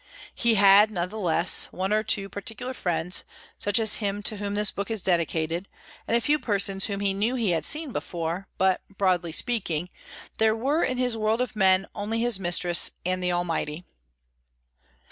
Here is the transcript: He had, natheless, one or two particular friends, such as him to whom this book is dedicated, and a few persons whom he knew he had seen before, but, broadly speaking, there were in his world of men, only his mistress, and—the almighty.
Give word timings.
He 0.33 0.55
had, 0.55 0.89
natheless, 0.89 1.71
one 1.71 1.93
or 1.93 2.01
two 2.01 2.27
particular 2.27 2.73
friends, 2.73 3.23
such 3.59 3.77
as 3.77 3.97
him 3.97 4.23
to 4.23 4.37
whom 4.37 4.55
this 4.55 4.71
book 4.71 4.89
is 4.89 5.03
dedicated, 5.03 5.67
and 6.07 6.17
a 6.17 6.21
few 6.21 6.39
persons 6.39 6.85
whom 6.87 7.01
he 7.01 7.13
knew 7.13 7.35
he 7.35 7.51
had 7.51 7.65
seen 7.65 7.91
before, 7.91 8.47
but, 8.57 8.81
broadly 8.89 9.31
speaking, 9.31 9.91
there 10.37 10.55
were 10.55 10.83
in 10.83 10.97
his 10.97 11.15
world 11.15 11.39
of 11.39 11.55
men, 11.55 11.85
only 11.93 12.19
his 12.19 12.39
mistress, 12.39 12.89
and—the 13.05 13.31
almighty. 13.31 13.85